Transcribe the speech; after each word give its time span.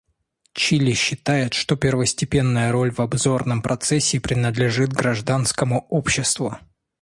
Чили 0.55 0.93
считает, 0.93 1.53
что 1.53 1.75
первостепенная 1.75 2.71
роль 2.71 2.91
в 2.91 3.01
обзорном 3.01 3.61
процессе 3.61 4.19
принадлежит 4.19 4.91
гражданскому 4.91 5.85
обществу. 5.89 6.57